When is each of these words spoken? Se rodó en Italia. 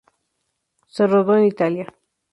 Se 0.87 1.05
rodó 1.05 1.35
en 1.37 1.45
Italia. 1.45 1.93